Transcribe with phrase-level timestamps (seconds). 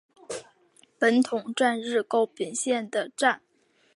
[0.97, 3.43] 本桐站日高本线上的站。